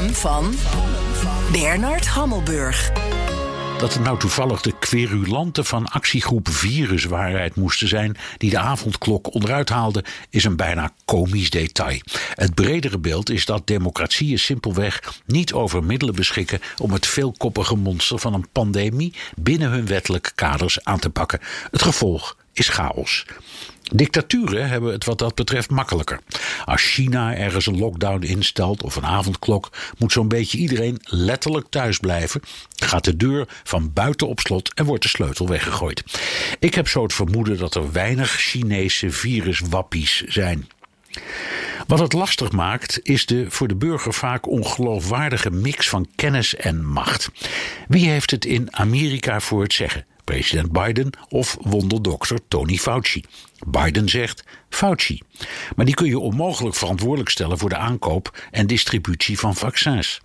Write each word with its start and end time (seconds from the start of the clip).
van 0.00 0.54
Bernard 1.52 2.06
Hammelburg. 2.06 2.92
Dat 3.78 3.94
het 3.94 4.02
nou 4.02 4.18
toevallig 4.18 4.60
de 4.60 4.78
querulanten 4.78 5.64
van 5.64 5.88
actiegroep 5.88 6.48
Viruswaarheid 6.48 7.54
moesten 7.54 7.88
zijn 7.88 8.16
die 8.36 8.50
de 8.50 8.58
avondklok 8.58 9.34
onderuit 9.34 9.68
haalden, 9.68 10.04
is 10.30 10.44
een 10.44 10.56
bijna 10.56 10.92
komisch 11.04 11.50
detail. 11.50 12.00
Het 12.34 12.54
bredere 12.54 12.98
beeld 12.98 13.30
is 13.30 13.44
dat 13.44 13.66
democratieën 13.66 14.38
simpelweg 14.38 15.20
niet 15.26 15.52
over 15.52 15.84
middelen 15.84 16.14
beschikken 16.14 16.60
om 16.78 16.92
het 16.92 17.06
veelkoppige 17.06 17.76
monster 17.76 18.18
van 18.18 18.34
een 18.34 18.48
pandemie 18.52 19.14
binnen 19.36 19.70
hun 19.70 19.86
wettelijke 19.86 20.32
kaders 20.34 20.84
aan 20.84 20.98
te 20.98 21.10
pakken. 21.10 21.40
Het 21.70 21.82
gevolg 21.82 22.36
is 22.52 22.68
chaos. 22.68 23.24
Dictaturen 23.94 24.68
hebben 24.68 24.92
het 24.92 25.04
wat 25.04 25.18
dat 25.18 25.34
betreft 25.34 25.70
makkelijker. 25.70 26.20
Als 26.64 26.82
China 26.82 27.34
ergens 27.34 27.66
een 27.66 27.78
lockdown 27.78 28.22
instelt 28.22 28.82
of 28.82 28.96
een 28.96 29.06
avondklok, 29.06 29.72
moet 29.98 30.12
zo'n 30.12 30.28
beetje 30.28 30.58
iedereen 30.58 30.98
letterlijk 31.02 31.66
thuis 31.70 31.98
blijven. 31.98 32.40
Gaat 32.76 33.04
de 33.04 33.16
deur 33.16 33.48
van 33.64 33.92
buiten 33.92 34.28
op 34.28 34.40
slot 34.40 34.74
en 34.74 34.84
wordt 34.84 35.02
de 35.02 35.08
sleutel 35.08 35.48
weggegooid. 35.48 36.02
Ik 36.58 36.74
heb 36.74 36.88
zo 36.88 37.02
het 37.02 37.14
vermoeden 37.14 37.58
dat 37.58 37.74
er 37.74 37.92
weinig 37.92 38.30
Chinese 38.30 39.10
viruswappies 39.10 40.22
zijn. 40.26 40.68
Wat 41.86 41.98
het 41.98 42.12
lastig 42.12 42.52
maakt, 42.52 43.00
is 43.02 43.26
de 43.26 43.46
voor 43.48 43.68
de 43.68 43.74
burger 43.74 44.14
vaak 44.14 44.48
ongeloofwaardige 44.48 45.50
mix 45.50 45.88
van 45.88 46.08
kennis 46.14 46.56
en 46.56 46.84
macht. 46.86 47.30
Wie 47.88 48.08
heeft 48.08 48.30
het 48.30 48.44
in 48.44 48.76
Amerika 48.76 49.40
voor 49.40 49.62
het 49.62 49.72
zeggen? 49.72 50.06
President 50.32 50.72
Biden 50.72 51.10
of 51.28 51.56
wonderdokter 51.60 52.38
Tony 52.48 52.76
Fauci. 52.76 53.24
Biden 53.66 54.08
zegt 54.08 54.44
Fauci. 54.68 55.20
Maar 55.76 55.84
die 55.84 55.94
kun 55.94 56.06
je 56.06 56.18
onmogelijk 56.18 56.74
verantwoordelijk 56.74 57.30
stellen 57.30 57.58
voor 57.58 57.68
de 57.68 57.76
aankoop 57.76 58.46
en 58.50 58.66
distributie 58.66 59.38
van 59.38 59.54
vaccins. 59.56 60.20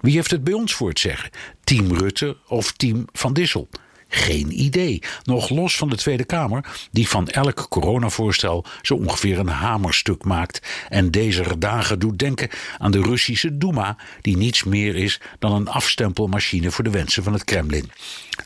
Wie 0.00 0.14
heeft 0.14 0.30
het 0.30 0.44
bij 0.44 0.52
ons 0.52 0.74
voor 0.74 0.88
het 0.88 0.98
zeggen? 0.98 1.30
Team 1.64 1.92
Rutte 1.92 2.36
of 2.46 2.72
team 2.72 3.04
Van 3.12 3.32
Dissel? 3.32 3.68
Geen 4.14 4.60
idee. 4.60 5.02
Nog 5.24 5.48
los 5.48 5.76
van 5.76 5.88
de 5.88 5.96
Tweede 5.96 6.24
Kamer, 6.24 6.64
die 6.90 7.08
van 7.08 7.28
elk 7.28 7.66
coronavoorstel 7.68 8.64
zo 8.82 8.94
ongeveer 8.94 9.38
een 9.38 9.48
hamerstuk 9.48 10.24
maakt. 10.24 10.66
En 10.88 11.10
deze 11.10 11.58
dagen 11.58 11.98
doet 11.98 12.18
denken 12.18 12.48
aan 12.78 12.90
de 12.90 13.02
Russische 13.02 13.58
Duma, 13.58 13.96
die 14.20 14.36
niets 14.36 14.64
meer 14.64 14.96
is 14.96 15.20
dan 15.38 15.52
een 15.52 15.68
afstempelmachine 15.68 16.70
voor 16.70 16.84
de 16.84 16.90
wensen 16.90 17.22
van 17.22 17.32
het 17.32 17.44
Kremlin. 17.44 17.90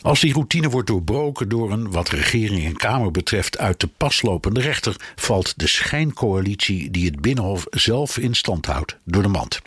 Als 0.03 0.20
die 0.20 0.33
routine 0.33 0.69
wordt 0.69 0.87
doorbroken 0.89 1.48
door 1.48 1.72
een, 1.72 1.91
wat 1.91 2.09
regering 2.09 2.64
en 2.64 2.77
Kamer 2.77 3.11
betreft, 3.11 3.59
uit 3.59 3.81
de 3.81 3.89
pas 3.97 4.22
lopende 4.22 4.61
rechter, 4.61 4.97
valt 5.17 5.59
de 5.59 5.67
schijncoalitie 5.67 6.91
die 6.91 7.06
het 7.06 7.20
Binnenhof 7.20 7.67
zelf 7.70 8.19
in 8.19 8.34
stand 8.34 8.67
houdt 8.67 8.97
door 9.05 9.22
de 9.22 9.28
mand. 9.28 9.61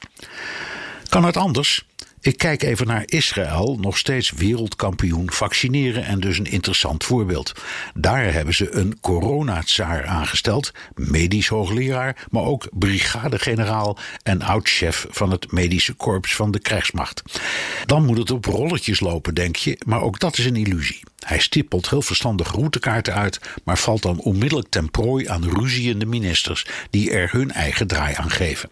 Kan 1.09 1.23
het 1.25 1.37
anders? 1.37 1.87
Ik 2.21 2.37
kijk 2.37 2.63
even 2.63 2.87
naar 2.87 3.03
Israël, 3.05 3.77
nog 3.81 3.97
steeds 3.97 4.31
wereldkampioen 4.31 5.31
vaccineren 5.31 6.05
en 6.05 6.19
dus 6.19 6.37
een 6.37 6.51
interessant 6.51 7.03
voorbeeld. 7.03 7.51
Daar 7.93 8.33
hebben 8.33 8.53
ze 8.53 8.71
een 8.71 8.99
coronatsaar 9.01 10.05
aangesteld, 10.05 10.71
medisch 10.95 11.47
hoogleraar, 11.47 12.27
maar 12.29 12.43
ook 12.43 12.67
brigadegeneraal 12.71 13.97
en 14.23 14.41
oud-chef 14.41 15.05
van 15.09 15.31
het 15.31 15.51
medische 15.51 15.93
korps 15.93 16.35
van 16.35 16.51
de 16.51 16.59
krijgsmacht. 16.59 17.21
Dan 17.85 18.05
moet 18.05 18.17
het 18.17 18.31
op 18.31 18.45
rolletjes 18.45 18.99
lopen, 18.99 19.35
denk 19.35 19.55
je, 19.55 19.81
maar 19.85 20.01
ook 20.01 20.19
dat 20.19 20.37
is 20.37 20.45
een 20.45 20.55
illusie. 20.55 20.99
Hij 21.25 21.39
stippelt 21.39 21.89
heel 21.89 22.01
verstandig 22.01 22.51
routekaarten 22.51 23.13
uit, 23.13 23.39
maar 23.63 23.77
valt 23.77 24.01
dan 24.01 24.19
onmiddellijk 24.19 24.69
ten 24.69 24.91
prooi 24.91 25.27
aan 25.27 25.49
ruziende 25.49 26.05
ministers 26.05 26.65
die 26.89 27.11
er 27.11 27.31
hun 27.31 27.51
eigen 27.51 27.87
draai 27.87 28.13
aan 28.15 28.29
geven. 28.29 28.69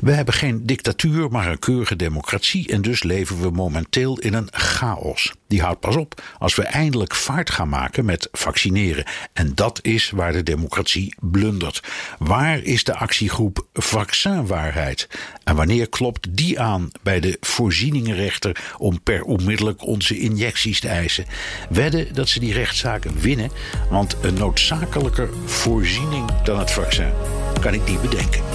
We 0.00 0.12
hebben 0.12 0.34
geen 0.34 0.66
dictatuur, 0.66 1.30
maar 1.30 1.50
een 1.50 1.58
keurige 1.58 1.96
democratie 1.96 2.68
en 2.68 2.82
dus 2.82 3.02
leven 3.02 3.40
we 3.40 3.50
momenteel 3.50 4.18
in 4.18 4.34
een 4.34 4.48
chaos. 4.50 5.32
Die 5.48 5.62
houdt 5.62 5.80
pas 5.80 5.96
op 5.96 6.22
als 6.38 6.54
we 6.54 6.62
eindelijk 6.62 7.14
vaart 7.14 7.50
gaan 7.50 7.68
maken 7.68 8.04
met 8.04 8.28
vaccineren. 8.32 9.04
En 9.32 9.54
dat 9.54 9.78
is 9.82 10.10
waar 10.10 10.32
de 10.32 10.42
democratie 10.42 11.14
blundert. 11.20 11.82
Waar 12.18 12.62
is 12.62 12.84
de 12.84 12.94
actiegroep 12.94 13.66
Vaccinwaarheid? 13.72 15.08
En 15.44 15.56
wanneer 15.56 15.88
klopt 15.88 16.36
die 16.36 16.60
aan 16.60 16.90
bij 17.02 17.20
de 17.20 17.36
voorzieningenrechter 17.40 18.74
om 18.78 19.02
per 19.02 19.22
onmiddellijk 19.22 19.86
onze 19.86 20.18
injecties 20.18 20.80
te 20.80 20.88
eisen? 20.88 21.24
Wedden 21.80 22.14
dat 22.14 22.28
ze 22.28 22.40
die 22.40 22.52
rechtszaken 22.52 23.20
winnen, 23.20 23.50
want 23.90 24.16
een 24.22 24.34
noodzakelijker 24.34 25.28
voorziening 25.44 26.42
dan 26.42 26.58
het 26.58 26.70
vaccin 26.70 27.12
kan 27.60 27.74
ik 27.74 27.88
niet 27.88 28.00
bedenken. 28.00 28.49